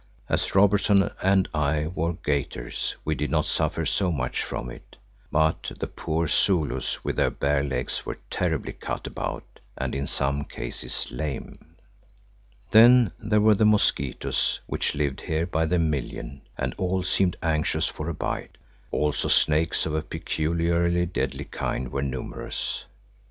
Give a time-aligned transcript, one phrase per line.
[0.27, 4.97] As Robertson and I wore gaiters we did not suffer so much from it,
[5.31, 10.43] but the poor Zulus with their bare legs were terribly cut about and in some
[10.45, 11.75] cases lame.
[12.71, 17.85] Then there were the mosquitoes which lived here by the million and all seemed anxious
[17.85, 18.57] for a bite;
[18.89, 22.85] also snakes of a peculiarly deadly kind were numerous.